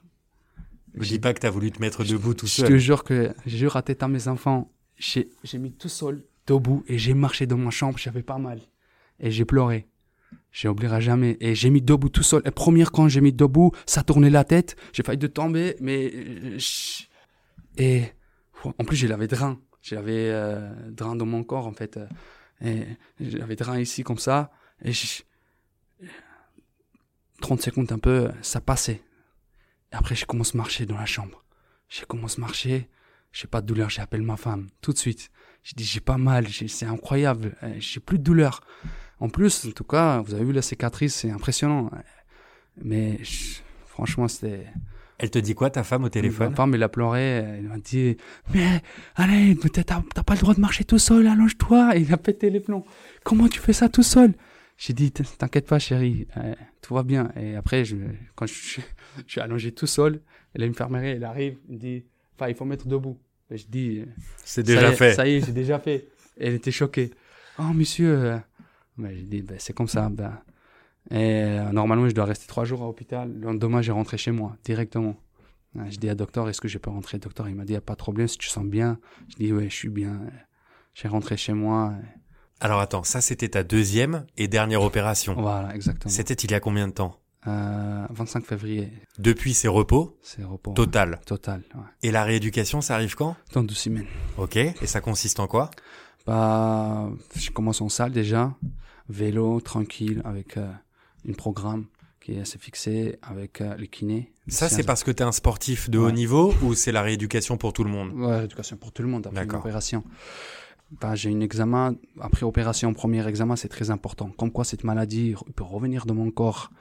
[0.95, 2.67] Je dis pas que tu as voulu te mettre debout tout seul.
[2.67, 4.71] Je te jure que j'ai raté à mes enfants.
[4.97, 5.27] J'ai
[5.59, 8.61] mis tout seul, debout, et j'ai marché dans ma chambre, j'avais pas mal.
[9.19, 9.87] Et j'ai pleuré.
[10.51, 11.37] J'ai oublié jamais.
[11.41, 12.41] Et j'ai mis debout tout seul.
[12.45, 14.75] Et première quand j'ai mis debout, ça tournait la tête.
[14.93, 16.57] J'ai failli de tomber, mais euh,
[17.77, 18.03] et
[18.63, 19.59] en plus j'ai l'avais drain.
[19.81, 21.99] J'avais euh, drain dans mon corps en fait.
[22.61, 22.85] Et
[23.19, 24.51] j'avais drain ici comme ça.
[24.83, 24.91] Et
[27.41, 29.01] 30 secondes un peu, ça passait.
[29.91, 31.43] Et après, je commence à marcher dans la chambre.
[31.89, 32.89] Je commence à marcher.
[33.31, 35.29] J'ai pas de douleur, j'appelle ma femme tout de suite.
[35.61, 38.61] Je dis j'ai pas mal, c'est incroyable, euh, j'ai plus de douleur.
[39.19, 41.91] En plus, en tout cas, vous avez vu la cicatrice, c'est impressionnant.
[42.77, 43.19] Mais
[43.85, 44.67] franchement, c'était
[45.17, 47.21] elle te dit quoi, ta femme, au téléphone Ma femme, elle a pleuré.
[47.21, 48.17] Elle m'a dit
[48.53, 48.81] Mais
[49.15, 51.95] allez, t'as pas le droit de marcher tout seul, allonge-toi.
[51.95, 52.85] Et il a pété les plombs.
[53.23, 54.33] Comment tu fais ça tout seul?
[54.77, 57.31] J'ai dit T'inquiète pas, chérie, euh, tout va bien.
[57.37, 57.95] Et après, je,
[58.35, 58.81] quand je,
[59.25, 60.19] suis allongé tout seul,
[60.53, 63.17] l'infirmerie, elle arrive, elle dit Enfin, il faut mettre debout.
[63.49, 64.03] Et je dis
[64.43, 65.13] C'est déjà fait.
[65.13, 66.09] Ça y est, j'ai déjà fait.
[66.37, 67.11] Et elle était choquée.
[67.57, 68.41] Oh, monsieur.
[68.97, 70.09] Mais j'ai dit ben, C'est comme ça.
[70.09, 70.37] Ben,
[71.11, 73.31] et euh, normalement, je dois rester trois jours à l'hôpital.
[73.33, 75.15] Le lendemain, j'ai rentré chez moi, directement.
[75.77, 77.19] Euh, je dis à docteur, est-ce que je peux rentrer?
[77.19, 78.99] Docteur, il m'a dit, il a pas de problème, si tu sens bien.
[79.29, 80.21] Je dis, ouais, je suis bien.
[80.93, 81.93] J'ai rentré chez moi.
[82.61, 85.33] Alors attends, ça c'était ta deuxième et dernière opération.
[85.37, 86.09] Voilà, exactement.
[86.09, 87.19] C'était il y a combien de temps?
[87.47, 88.91] Euh, 25 février.
[89.19, 90.17] Depuis, c'est repos?
[90.23, 90.71] C'est repos.
[90.71, 91.81] Total Total, ouais.
[92.01, 93.35] Et la rééducation, ça arrive quand?
[93.53, 94.07] Dans deux semaines.
[94.37, 95.69] Ok, et ça consiste en quoi?
[96.25, 98.55] Bah, je commence en salle déjà,
[99.09, 100.57] vélo, tranquille, avec...
[100.57, 100.71] Euh,
[101.27, 101.85] un programme
[102.19, 104.31] qui est assez fixé avec euh, les kinés.
[104.47, 107.57] Ça, c'est parce que tu es un sportif de haut niveau ou c'est la rééducation
[107.57, 108.13] pour tout le monde?
[108.13, 110.03] Ouais, rééducation pour tout le monde après une opération.
[111.01, 114.29] Ben, j'ai un examen, après opération, premier examen, c'est très important.
[114.37, 116.71] Comme quoi cette maladie peut revenir de mon corps.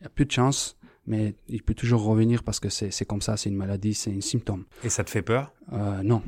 [0.00, 3.22] Il y a plus de chance, mais il peut toujours revenir parce que c'est comme
[3.22, 4.64] ça, c'est une maladie, c'est un symptôme.
[4.84, 5.52] Et ça te fait peur?
[5.72, 6.22] Euh, Non.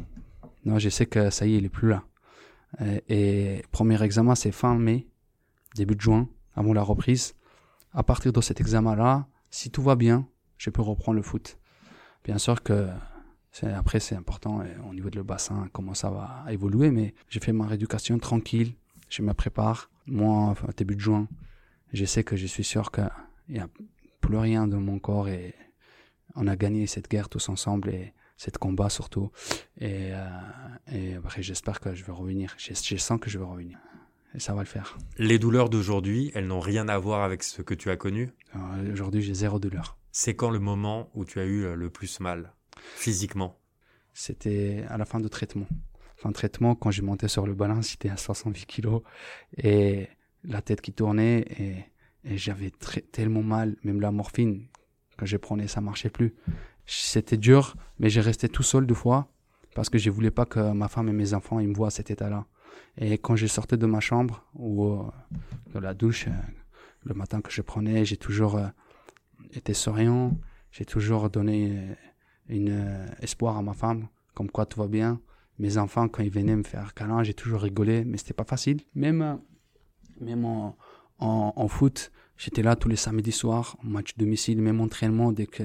[0.65, 2.03] Non, je sais que ça y est, il est plus là.
[2.81, 5.07] Et, et premier examen, c'est fin mai,
[5.77, 7.35] début de juin, avant la reprise
[7.95, 10.29] à partir de cet examen-là, si tout va bien,
[10.59, 11.59] je peux reprendre le foot.
[12.25, 12.89] Bien sûr que
[13.63, 17.53] après c'est important au niveau de le bassin comment ça va évoluer, mais j'ai fait
[17.53, 18.75] ma rééducation tranquille,
[19.09, 19.91] je me prépare.
[20.07, 21.29] Moi, au début de juin,
[21.93, 23.09] je sais que je suis sûr qu'il
[23.49, 23.69] n'y a
[24.21, 25.55] plus rien dans mon corps et
[26.35, 29.31] on a gagné cette guerre tous ensemble et cette combat surtout.
[29.79, 30.27] Et, euh,
[30.91, 32.55] et après, j'espère que je vais revenir.
[32.59, 33.79] Je, je sens que je vais revenir
[34.35, 34.97] et ça va le faire.
[35.19, 38.33] Les douleurs d'aujourd'hui, elles n'ont rien à voir avec ce que tu as connu?
[38.93, 39.97] Aujourd'hui, j'ai zéro douleur.
[40.13, 42.53] C'est quand le moment où tu as eu le plus mal,
[42.97, 43.59] physiquement?
[44.13, 45.67] C'était à la fin de traitement.
[46.17, 49.03] Fin de traitement, quand j'ai monté sur le ballon, j'étais à 68 kilos
[49.57, 50.09] et
[50.45, 52.71] la tête qui tournait et, j'avais
[53.13, 54.67] tellement mal, même la morphine,
[55.19, 56.35] que je prenais, ça marchait plus.
[56.87, 59.29] C'était dur, mais j'ai resté tout seul deux fois
[59.75, 61.91] parce que je voulais pas que ma femme et mes enfants ils me voient à
[61.91, 62.47] cet état-là.
[62.97, 65.11] Et quand j'ai sorti de ma chambre ou euh,
[65.73, 66.33] de la douche, euh,
[67.05, 68.69] le matin que je prenais, j'ai toujours euh,
[69.53, 70.39] été souriant,
[70.71, 71.97] j'ai toujours donné
[72.49, 75.21] une espoir à ma femme, comme quoi tout va bien.
[75.59, 78.81] Mes enfants, quand ils venaient me faire câlin, j'ai toujours rigolé, mais c'était pas facile.
[78.95, 79.39] Même,
[80.21, 80.77] même en,
[81.19, 85.63] en, foot, j'étais là tous les samedis soirs, match domicile, même entraînement, dès que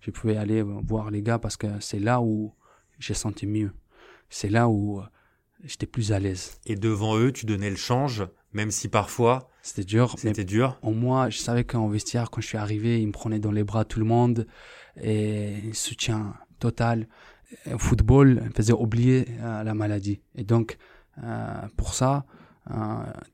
[0.00, 2.54] je pouvais aller voir les gars, parce que c'est là où
[2.98, 3.72] j'ai senti mieux.
[4.30, 5.02] C'est là où
[5.66, 6.60] j'étais plus à l'aise.
[6.66, 10.14] Et devant eux, tu donnais le change, même si parfois C'était dur.
[10.16, 10.78] C'était dur.
[10.82, 13.64] Au moins, je savais qu'en vestiaire, quand je suis arrivé, il me prenait dans les
[13.64, 14.46] bras tout le monde
[15.02, 17.08] et soutien total.
[17.72, 20.20] Au football, me faisait oublier euh, la maladie.
[20.34, 20.78] Et donc,
[21.22, 22.24] euh, pour ça,
[22.70, 22.74] euh,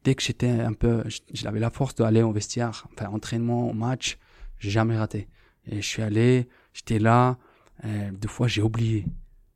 [0.05, 4.19] dès que j'étais un peu, j'avais la force d'aller au vestiaire, enfin entraînement, au match,
[4.59, 5.29] j'ai jamais raté.
[5.67, 7.39] Et je suis allé, j'étais là.
[7.85, 9.07] Et deux fois, j'ai oublié.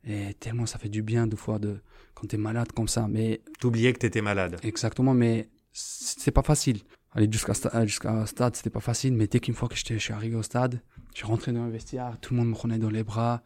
[0.05, 1.81] Et tellement ça fait du bien, deux fois, de,
[2.19, 3.07] quand t'es malade comme ça.
[3.07, 4.57] Mais T'oubliais que t'étais malade.
[4.63, 6.81] Exactement, mais c'est pas facile.
[7.11, 7.53] Aller jusqu'à
[7.85, 10.81] jusqu'à stade, c'était pas facile, mais dès qu'une fois que je suis arrivé au stade,
[11.13, 13.41] je suis rentré dans le vestiaire, tout le monde me prenait dans les bras,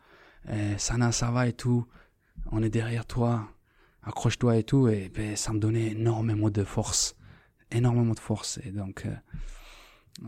[0.50, 1.86] et Sana, ça va et tout,
[2.52, 3.48] on est derrière toi,
[4.04, 7.16] accroche-toi et tout, et ben, ça me donnait énormément de force,
[7.72, 9.16] énormément de force, et donc, euh,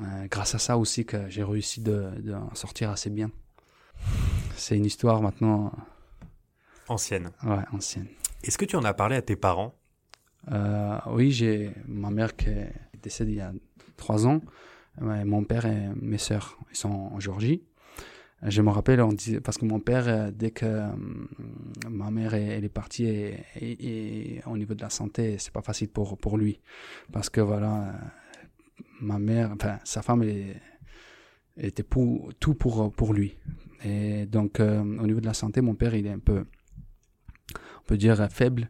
[0.01, 3.31] euh, grâce à ça aussi que j'ai réussi de, de sortir assez bien.
[4.55, 5.71] C'est une histoire maintenant.
[6.87, 7.31] Ancienne.
[7.43, 8.07] Ouais, ancienne.
[8.43, 9.73] Est-ce que tu en as parlé à tes parents?
[10.51, 13.53] Euh, Oui, j'ai ma mère qui est décédée il y a
[13.95, 14.41] trois ans.
[14.99, 17.63] Mon père et mes sœurs, ils sont en Géorgie.
[18.45, 20.87] Je me rappelle, on dit, parce que mon père, euh, dès que euh,
[21.89, 26.37] ma mère est, partie, et, au niveau de la santé, c'est pas facile pour, pour
[26.37, 26.59] lui.
[27.13, 27.93] Parce que voilà,
[28.99, 30.59] ma mère, enfin, sa femme, elle,
[31.55, 33.37] était pour, tout pour, pour lui.
[33.85, 36.43] Et donc, au niveau de la santé, mon père, il est un peu,
[37.83, 38.69] on peut dire, faible.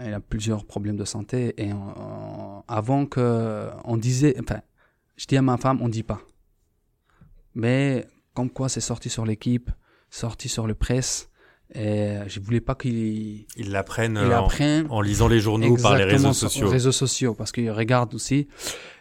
[0.00, 1.54] Il a plusieurs problèmes de santé.
[1.56, 4.60] Et on, on, avant que on disait, enfin,
[5.16, 6.20] je dis à ma femme, on dit pas.
[7.54, 9.70] Mais comme quoi c'est sorti sur l'équipe,
[10.10, 11.30] sorti sur le presse.
[11.74, 14.48] Et je voulais pas qu'il il l'apprenne en,
[14.90, 16.68] en, lisant les journaux par les réseaux sociaux.
[16.68, 18.48] réseaux sociaux parce qu'il regarde aussi.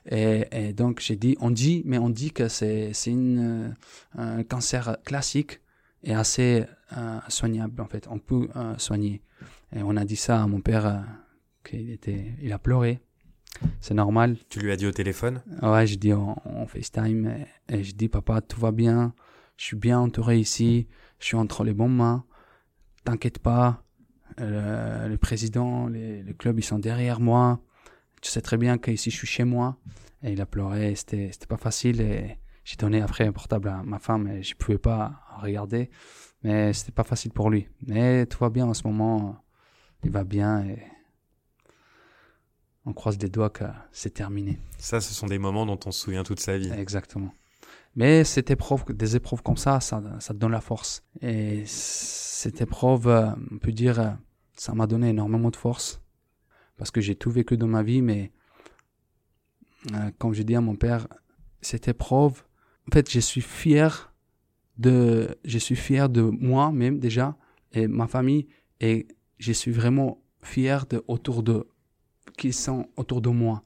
[0.10, 3.76] Et, et donc j'ai dit, on dit, mais on dit que c'est une
[4.18, 5.60] un cancer classique
[6.04, 6.66] et assez
[6.98, 8.08] euh, soignable en fait.
[8.10, 9.22] On peut euh, soigner.
[9.76, 11.00] Et on a dit ça à mon père euh,
[11.64, 13.00] qu'il était, il a pleuré.
[13.80, 14.38] C'est normal.
[14.50, 15.42] Tu lui as dit au téléphone?
[15.62, 19.14] Ouais, je dis en, en FaceTime et, et je dis papa tout va bien,
[19.58, 20.88] je suis bien entouré ici,
[21.20, 22.26] je suis entre les bonnes mains,
[23.04, 23.84] t'inquiète pas,
[24.38, 27.62] le, le président, les, le club ils sont derrière moi,
[28.22, 29.78] tu sais très bien qu'ici je suis chez moi.
[30.24, 32.00] Et il a pleuré, c'était c'était pas facile.
[32.00, 35.90] Et j'ai donné après un portable à ma femme et je pouvais pas regarder,
[36.44, 37.68] mais c'était pas facile pour lui.
[37.86, 39.43] Mais tout va bien en ce moment,
[40.04, 40.84] il va bien et
[42.86, 44.60] on croise les doigts que c'est terminé.
[44.78, 46.72] Ça, ce sont des moments dont on se souvient toute sa vie.
[46.72, 47.34] Exactement.
[47.96, 51.04] Mais cette épreuve, des épreuves comme ça, ça, ça te donne la force.
[51.22, 53.08] Et cette épreuve,
[53.52, 54.18] on peut dire,
[54.56, 56.02] ça m'a donné énormément de force.
[56.78, 58.32] Parce que j'ai tout vécu dans ma vie, mais
[59.94, 61.08] euh, comme je dis à mon père,
[61.62, 62.44] cette épreuve,
[62.90, 64.14] en fait, je suis fier
[64.78, 67.38] de, je suis fier de moi-même déjà,
[67.72, 68.48] et ma famille,
[68.80, 71.68] et je suis vraiment fier de autour de
[72.38, 73.64] qui sont autour de moi.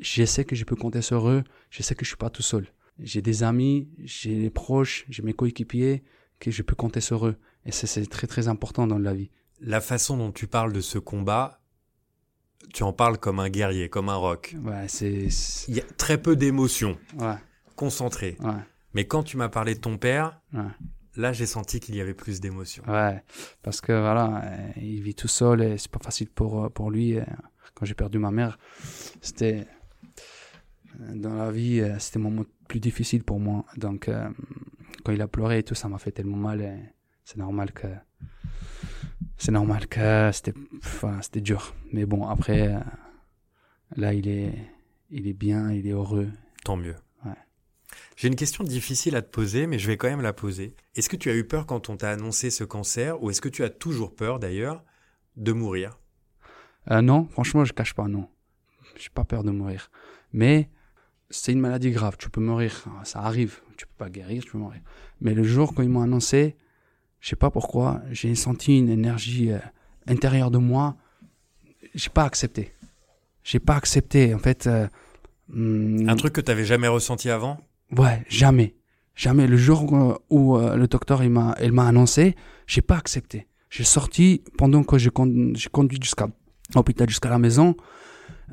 [0.00, 1.44] Je sais que je peux compter sur eux.
[1.70, 2.66] Je sais que je suis pas tout seul.
[2.98, 6.02] J'ai des amis, j'ai des proches, j'ai mes coéquipiers
[6.40, 7.36] que je peux compter sur eux.
[7.64, 9.30] Et c'est très très important dans la vie.
[9.60, 11.60] La façon dont tu parles de ce combat,
[12.72, 14.56] tu en parles comme un guerrier, comme un rock.
[14.62, 15.28] Ouais, c'est.
[15.68, 16.98] Il y a très peu d'émotions.
[17.18, 17.34] Ouais.
[17.76, 18.36] Concentrées.
[18.40, 18.52] Ouais.
[18.94, 20.60] Mais quand tu m'as parlé de ton père, ouais.
[21.18, 22.84] Là j'ai senti qu'il y avait plus d'émotions.
[22.88, 23.22] Ouais.
[23.62, 24.42] Parce que voilà,
[24.76, 27.18] il vit tout seul et c'est pas facile pour, pour lui
[27.78, 28.58] quand j'ai perdu ma mère,
[29.20, 29.66] c'était
[30.98, 33.64] dans la vie, c'était le moment plus difficile pour moi.
[33.76, 34.28] Donc, euh,
[35.04, 36.60] quand il a pleuré et tout, ça m'a fait tellement mal.
[36.60, 36.76] et
[37.24, 37.86] C'est normal que
[39.36, 41.74] c'est normal que c'était, enfin, c'était dur.
[41.92, 42.80] Mais bon, après, euh,
[43.96, 44.52] là, il est,
[45.10, 46.28] il est bien, il est heureux.
[46.64, 46.96] Tant mieux.
[48.18, 50.74] J'ai une question difficile à te poser, mais je vais quand même la poser.
[50.96, 53.48] Est-ce que tu as eu peur quand on t'a annoncé ce cancer, ou est-ce que
[53.48, 54.82] tu as toujours peur d'ailleurs
[55.36, 56.00] de mourir?
[56.90, 58.26] Euh, non, franchement, je cache pas, non.
[58.96, 59.92] J'ai pas peur de mourir.
[60.32, 60.68] Mais
[61.30, 64.58] c'est une maladie grave, tu peux mourir, ça arrive, tu peux pas guérir, tu peux
[64.58, 64.80] mourir.
[65.20, 66.56] Mais le jour quand ils m'ont annoncé,
[67.20, 69.60] je sais pas pourquoi, j'ai senti une énergie euh,
[70.08, 70.96] intérieure de moi,
[71.94, 72.74] j'ai pas accepté.
[73.44, 74.66] J'ai pas accepté, en fait.
[74.66, 74.88] Euh,
[75.54, 77.60] Un truc que t'avais jamais ressenti avant?
[77.96, 78.74] Ouais, jamais.
[79.14, 79.46] Jamais.
[79.46, 83.48] Le jour où, où euh, le docteur il m'a, il m'a annoncé, j'ai pas accepté.
[83.70, 86.28] J'ai sorti pendant que j'ai conduit jusqu'à
[86.74, 87.76] l'hôpital jusqu'à la maison.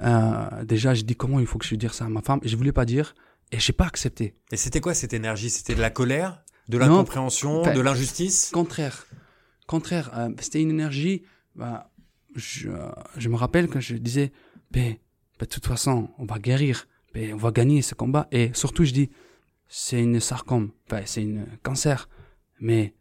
[0.04, 2.40] Euh, déjà, je dis comment il faut que je dise ça à ma femme?
[2.44, 3.16] Et je voulais pas dire.
[3.52, 4.36] Et j'ai pas accepté.
[4.52, 5.50] Et c'était quoi cette énergie?
[5.50, 6.44] C'était de la colère?
[6.68, 8.50] De l'incompréhension De l'injustice?
[8.52, 9.06] Contraire.
[9.68, 10.12] Contraire.
[10.16, 11.24] Euh, c'était une énergie.
[11.56, 11.92] Bah,
[12.36, 12.70] je,
[13.18, 14.32] je, me rappelle que je disais,
[14.72, 14.98] ben, ben,
[15.42, 16.88] de toute façon, on va guérir.
[17.14, 18.28] Ben, on va gagner ce combat.
[18.32, 19.10] Et surtout, je dis,
[19.68, 20.72] c'est une sarcome.
[20.86, 22.10] Enfin, c'est une cancer.
[22.60, 22.94] Mais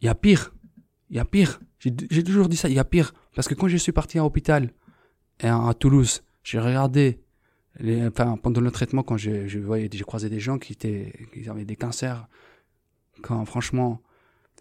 [0.00, 0.54] il y a pire.
[1.10, 1.60] Il y a pire.
[1.78, 2.68] J'ai toujours dit ça.
[2.68, 3.12] Il y a pire.
[3.34, 4.72] Parce que quand je suis parti à l'hôpital
[5.40, 7.20] à Toulouse, j'ai regardé
[8.06, 11.48] enfin, pendant le traitement, quand je, je voyais, j'ai croisé des gens qui étaient, qui
[11.48, 12.26] avaient des cancers.
[13.22, 14.02] Quand franchement,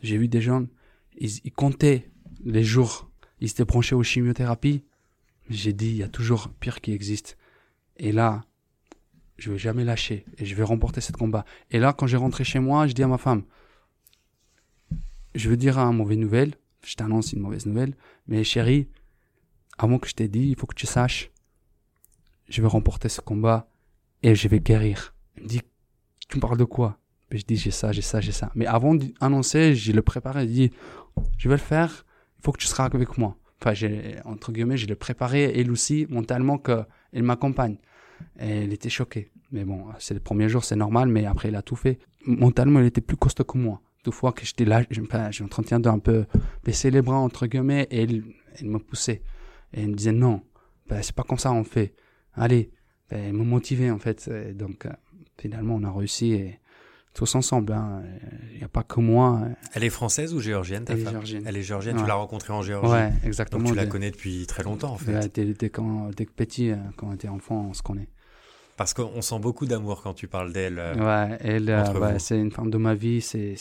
[0.01, 0.65] j'ai vu des gens,
[1.17, 2.11] ils, ils comptaient
[2.43, 3.09] les jours,
[3.39, 4.83] ils étaient branchés aux chimiothérapies.
[5.49, 7.37] J'ai dit, il y a toujours pire qui existe.
[7.97, 8.43] Et là,
[9.37, 11.45] je vais jamais lâcher et je vais remporter ce combat.
[11.71, 13.43] Et là, quand j'ai rentré chez moi, je dis à ma femme,
[15.33, 17.95] je veux dire une mauvaise nouvelle, je t'annonce une mauvaise nouvelle,
[18.27, 18.87] mais chérie,
[19.77, 21.31] avant que je t'ai dit, il faut que tu saches,
[22.47, 23.69] je vais remporter ce combat
[24.23, 25.15] et je vais guérir.
[25.35, 25.61] Elle me dit,
[26.29, 26.99] tu me parles de quoi?
[27.31, 28.51] Je dis, j'ai ça, j'ai ça, j'ai ça.
[28.55, 30.71] Mais avant d'annoncer, j'ai le préparé, je dis,
[31.37, 32.05] je vais le faire,
[32.39, 33.35] il faut que tu seras avec moi.
[33.61, 33.73] Enfin,
[34.25, 37.77] entre guillemets, j'ai le préparé, elle aussi, mentalement, qu'elle m'accompagne.
[38.37, 39.31] Elle était choquée.
[39.51, 41.99] Mais bon, c'est le premier jour, c'est normal, mais après, elle a tout fait.
[42.25, 43.81] Mentalement, elle était plus costaud que moi.
[44.03, 45.01] Deux fois que j'étais là, j'ai
[45.43, 46.25] en train un peu
[46.63, 48.23] baisser les bras, entre guillemets, et elle,
[48.59, 49.21] elle me poussait.
[49.71, 50.41] Elle me disait, non,
[50.87, 51.95] ben, c'est pas comme ça on fait.
[52.33, 52.71] Allez,
[53.09, 54.29] ben, elle me motivait, en fait.
[54.55, 54.91] Donc, euh,
[55.37, 56.53] finalement, on a réussi
[57.15, 57.73] tous ensemble.
[57.73, 58.03] Hein.
[58.51, 59.41] Il n'y a pas que moi.
[59.73, 61.13] Elle est française ou géorgienne, ta Elle est femme?
[61.13, 61.43] géorgienne.
[61.47, 62.01] Elle est géorgienne, Ouais.
[62.03, 62.91] tu l'as rencontrée en Géorgie.
[62.91, 63.63] Ouais, exactement.
[63.63, 65.33] Donc tu la connais depuis très longtemps en fait.
[65.33, 68.09] Dès, dès quand, dès que petit, euh, quand on était enfant, on se connaît.
[68.77, 70.77] Parce qu'on sent beaucoup d'amour quand tu parles d'elle.
[70.77, 70.95] euh,
[71.29, 72.19] Ouais, elle, euh, vous.
[72.19, 73.55] c'est une femme de ma vie, c'est,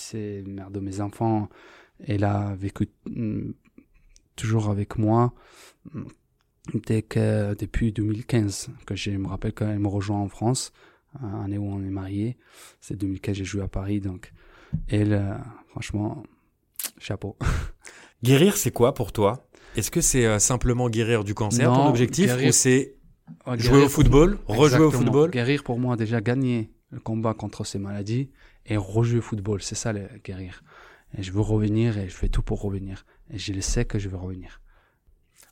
[0.47, 1.49] mère de mes enfants.
[2.05, 3.53] Elle a vécu mm,
[4.35, 5.33] toujours avec moi
[5.93, 6.03] mm,
[6.87, 10.73] dès que, depuis 2015, que je me rappelle quand elle me rejoint en France,
[11.23, 12.37] année où on est mariés.
[12.81, 14.33] C'est 2015, j'ai joué à Paris, donc
[14.89, 15.35] elle, euh,
[15.69, 16.23] franchement,
[16.99, 17.37] chapeau.
[18.23, 19.47] Guérir, c'est quoi pour toi?
[19.77, 22.95] Est-ce que c'est euh, simplement guérir du cancer, ton Non, objectif, guérir- ou c'est
[23.47, 25.31] Ouais, jouer au football, rejouer au football?
[25.31, 28.31] Guérir pour moi, déjà gagner le combat contre ces maladies
[28.67, 29.63] et rejouer au football.
[29.63, 30.63] C'est ça, le guérir.
[31.17, 33.07] Et je veux revenir et je fais tout pour revenir.
[33.31, 34.61] Et je le sais que je vais revenir.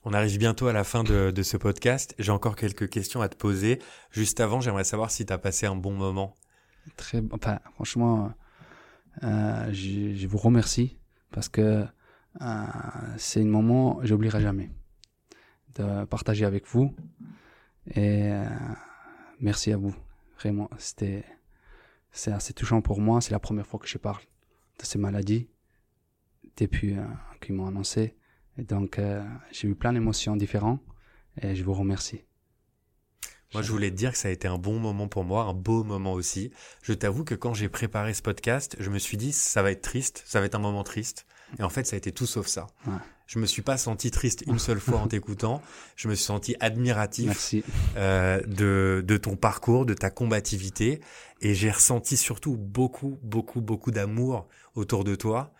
[0.05, 2.17] On arrive bientôt à la fin de, ce podcast.
[2.19, 3.81] J'ai encore quelques questions à te poser.
[4.11, 6.35] Juste avant, j'aimerais savoir si tu as passé un bon moment.
[6.97, 8.33] Très, enfin, franchement,
[9.23, 10.99] euh, je, vous remercie
[11.31, 11.87] parce que
[12.41, 12.67] euh,
[13.17, 14.73] c'est un moment que j'oublierai jamais
[15.77, 16.93] de partager avec vous.
[17.95, 18.45] Et euh,
[19.39, 19.95] merci à vous.
[20.41, 21.25] Vraiment, c'était
[22.11, 23.21] c'est assez touchant pour moi.
[23.21, 24.23] C'est la première fois que je parle
[24.81, 25.49] de ces maladies
[26.57, 26.97] depuis
[27.41, 28.17] qu'ils m'ont annoncé.
[28.59, 30.81] Et donc, euh, j'ai eu plein d'émotions différentes
[31.41, 32.23] et je vous remercie.
[33.55, 35.53] Moi, je voulais te dire que ça a été un bon moment pour moi, un
[35.53, 36.51] beau moment aussi.
[36.83, 39.83] Je t'avoue que quand j'ai préparé ce podcast, je me suis dit, ça va être
[39.83, 41.27] triste, ça va être un moment triste.
[41.59, 42.67] Et en fait, ça a été tout sauf ça.
[42.87, 42.95] Ouais.
[43.27, 45.61] Je me suis pas senti triste une seule fois en t'écoutant.
[45.97, 47.63] Je me suis senti admiratif Merci.
[47.97, 51.01] euh, de, de ton parcours, de ta combativité.
[51.43, 55.53] Et j'ai ressenti surtout beaucoup, beaucoup, beaucoup d'amour autour de toi.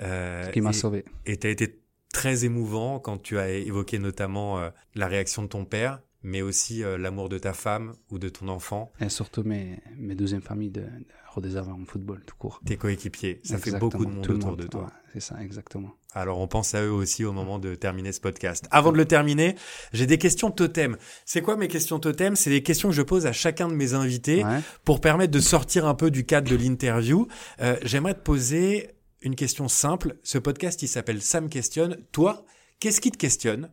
[0.00, 1.04] Euh, Ce qui m'a sauvé.
[1.26, 1.80] et tu as été
[2.16, 6.82] très émouvant quand tu as évoqué notamment euh, la réaction de ton père, mais aussi
[6.82, 10.70] euh, l'amour de ta femme ou de ton enfant, Et surtout mes, mes deuxièmes familles
[10.70, 12.62] de, de en football, tout court.
[12.64, 13.40] tes coéquipiers.
[13.44, 14.84] Ça fait beaucoup de monde autour de toi.
[14.84, 15.92] ouais, c'est ça, exactement.
[16.14, 18.66] Alors on pense à eux aussi au moment de terminer ce podcast.
[18.70, 19.54] Avant de le terminer,
[19.92, 20.96] j'ai des questions totem.
[21.26, 22.36] C'est quoi mes questions totem?
[22.36, 24.60] C'est des questions que je pose à chacun de mes invités Ouais.
[24.84, 27.28] pour permettre de sortir un peu du cadre de l'interview.
[27.60, 28.88] Euh, J'aimerais te poser
[29.26, 30.18] une question simple.
[30.22, 31.98] Ce podcast, il s'appelle Sam questionne.
[32.12, 32.46] Toi,
[32.78, 33.72] qu'est-ce qui te questionne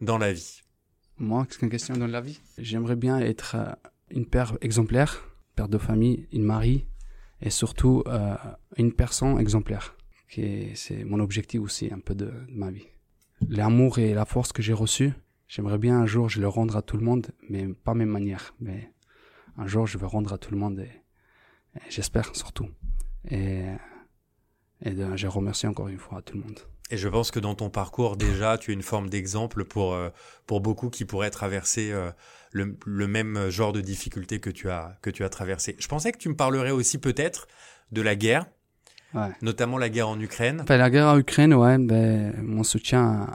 [0.00, 0.60] dans la vie?
[1.18, 2.40] Moi, qu'est-ce qu'une question dans la vie?
[2.56, 3.72] J'aimerais bien être euh,
[4.10, 6.86] une père exemplaire, père de famille, une mari,
[7.40, 8.36] et surtout euh,
[8.76, 9.96] une personne exemplaire.
[10.30, 12.86] Qui est- C'est mon objectif aussi un peu de, ma vie.
[13.48, 15.12] L'amour et la force que j'ai reçue,
[15.48, 18.54] j'aimerais bien un jour je le rendre à tout le monde, mais pas mes manières.
[18.60, 18.92] Mais
[19.58, 20.92] un jour je vais rendre à tout le monde et,
[21.90, 22.68] j'espère surtout.
[24.84, 26.58] Et de- je remercie encore une fois à tout le monde.
[26.90, 30.10] Et je pense que dans ton parcours, déjà, tu es une forme d'exemple pour, euh,
[30.46, 32.10] pour beaucoup qui pourraient traverser euh,
[32.52, 35.74] le, le même genre de difficultés que tu, as, que tu as traversé.
[35.78, 37.48] Je pensais que tu me parlerais aussi peut-être
[37.92, 38.46] de la guerre,
[39.14, 39.28] Ouais.
[39.42, 40.60] notamment la guerre en Ukraine.
[40.62, 43.26] Enfin, la guerre en Ukraine, ouais, ben, mon soutien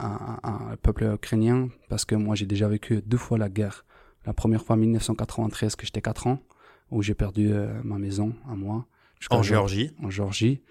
[0.73, 3.85] au peuple ukrainien, parce que moi j'ai déjà vécu deux fois la guerre.
[4.25, 6.39] La première fois en 1993, que j'étais 4 ans,
[6.89, 8.87] où j'ai perdu euh, ma maison à moi.
[9.29, 9.91] En Géor- Géorgie.
[10.03, 10.61] En Géorgie.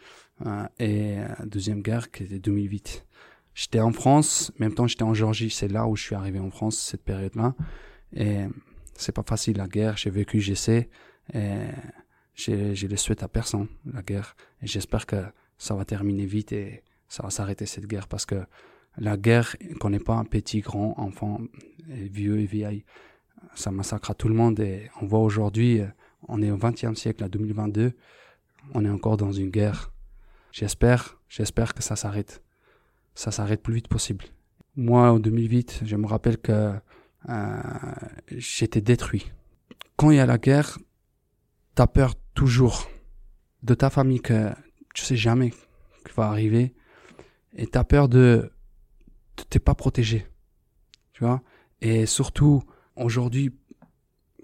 [0.44, 3.06] Euh, et euh, deuxième guerre qui était 2008.
[3.54, 5.50] J'étais en France, en même temps j'étais en Géorgie.
[5.50, 7.54] C'est là où je suis arrivé en France, cette période-là.
[8.14, 8.44] Et
[8.94, 9.96] c'est pas facile la guerre.
[9.96, 10.90] J'ai vécu, j'essaie.
[11.34, 11.68] Et
[12.34, 14.36] je, le souhaite à personne, la guerre.
[14.62, 15.24] Et j'espère que
[15.56, 18.44] ça va terminer vite et ça va s'arrêter cette guerre parce que
[18.98, 21.40] la guerre ne connaît pas un petit, grand, enfant,
[21.88, 22.84] vieux et vieille.
[23.54, 25.86] Ça massacre à tout le monde et on voit aujourd'hui, euh,
[26.28, 27.92] on est au XXe siècle, à 2022,
[28.74, 29.92] on est encore dans une guerre.
[30.58, 32.42] J'espère, j'espère que ça s'arrête.
[33.14, 34.24] Ça s'arrête plus vite possible.
[34.74, 36.72] Moi, en 2008, je me rappelle que
[37.28, 37.62] euh,
[38.30, 39.30] j'étais détruit.
[39.96, 40.78] quand il y a la guerre,
[41.74, 42.88] t'as peur toujours
[43.64, 44.50] de ta famille que
[44.94, 46.74] tu sais jamais qui va arriver
[47.54, 48.50] et t'as peur de,
[49.36, 50.26] de t'es pas protégé,
[51.12, 51.42] tu vois?
[51.82, 52.62] Et surtout
[52.94, 53.54] aujourd'hui,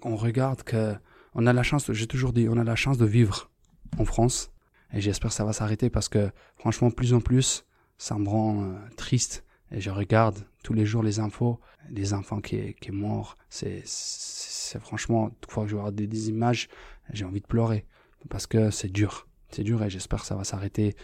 [0.03, 0.93] on regarde que
[1.33, 3.49] on a la chance, j'ai toujours dit, on a la chance de vivre
[3.97, 4.52] en France
[4.93, 7.65] et j'espère que ça va s'arrêter parce que franchement, plus en plus,
[7.97, 12.41] ça me rend euh, triste et je regarde tous les jours les infos, des enfants
[12.41, 13.35] qui qui est mort.
[13.49, 16.69] C'est, c'est franchement, toute fois que je vois des, des images,
[17.11, 17.85] j'ai envie de pleurer
[18.29, 19.27] parce que c'est dur.
[19.49, 20.95] C'est dur et j'espère que ça va s'arrêter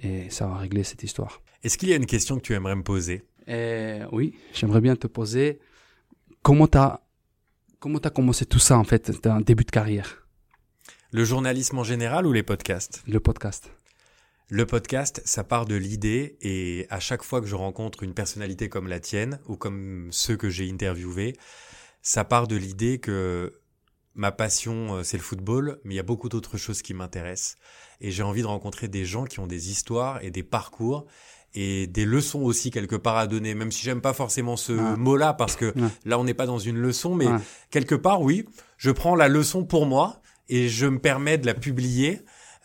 [0.00, 1.42] et ça va régler cette histoire.
[1.62, 3.24] Est-ce qu'il y a une question que tu aimerais me poser?
[3.46, 5.58] Et Oui, j'aimerais bien te poser
[6.42, 7.00] comment tu as,
[7.80, 10.27] comment as commencé tout ça en fait, un début de carrière?
[11.10, 13.02] Le journalisme en général ou les podcasts?
[13.06, 13.70] Le podcast.
[14.50, 18.68] Le podcast, ça part de l'idée et à chaque fois que je rencontre une personnalité
[18.68, 21.34] comme la tienne ou comme ceux que j'ai interviewés,
[22.02, 23.54] ça part de l'idée que
[24.16, 27.56] ma passion, euh, c'est le football, mais il y a beaucoup d'autres choses qui m'intéressent.
[28.02, 31.06] Et j'ai envie de rencontrer des gens qui ont des histoires et des parcours
[31.54, 35.32] et des leçons aussi quelque part à donner, même si j'aime pas forcément ce mot-là,
[35.32, 35.72] parce que
[36.04, 37.28] là, on n'est pas dans une leçon, mais
[37.70, 38.44] quelque part, oui,
[38.76, 42.20] je prends la leçon pour moi et je me permets de la publier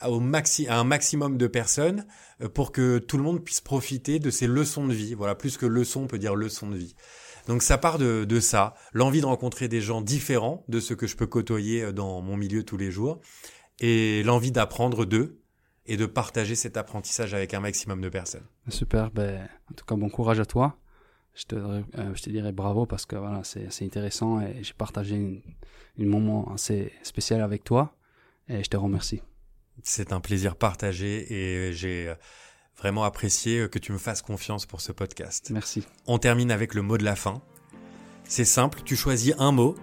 [0.06, 2.06] au maxi à un maximum de personnes
[2.42, 5.14] euh, pour que tout le monde puisse profiter de ces leçons de vie.
[5.14, 6.96] Voilà, plus que leçon, on peut dire leçon de vie.
[7.48, 11.08] Donc ça part de, de ça, l'envie de rencontrer des gens différents de ceux que
[11.08, 13.20] je peux côtoyer euh, dans mon milieu tous les jours,
[13.80, 15.40] et l'envie d'apprendre d'eux
[15.86, 18.46] et de partager cet apprentissage avec un maximum de personnes.
[18.70, 20.78] Super, ben, en tout cas bon courage à toi.
[21.36, 21.82] Je te, euh,
[22.14, 25.44] je te dirais bravo parce que voilà, c'est intéressant et j'ai partagé
[26.00, 27.96] un moment assez spécial avec toi
[28.48, 29.22] et je te remercie.
[29.82, 32.16] C'est un plaisir partagé et j'ai euh,
[32.78, 35.50] vraiment apprécié que tu me fasses confiance pour ce podcast.
[35.52, 35.84] Merci.
[36.06, 37.42] On termine avec le mot de la fin.
[38.26, 39.76] C'est simple, tu choisis un mot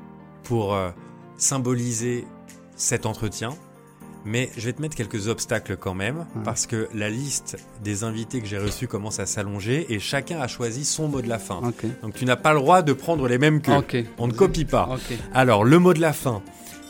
[0.45, 0.91] pour euh,
[1.37, 2.25] symboliser
[2.77, 3.51] cet entretien,
[4.25, 8.41] mais je vais te mettre quelques obstacles quand même, parce que la liste des invités
[8.41, 11.61] que j'ai reçus commence à s'allonger et chacun a choisi son mot de la fin.
[12.03, 13.71] Donc tu n'as pas le droit de prendre les mêmes que.
[14.19, 14.89] On ne copie pas.
[15.35, 16.43] Alors le mot de la fin,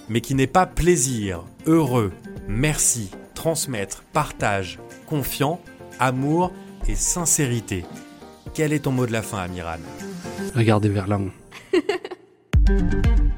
[0.09, 2.12] mais qui n'est pas plaisir, heureux,
[2.49, 5.61] merci, transmettre, partage, confiant,
[5.99, 6.53] amour
[6.88, 7.85] et sincérité.
[8.55, 9.81] Quel est ton mot de la fin, Amiral?
[10.55, 11.31] Regardez vers l'avant.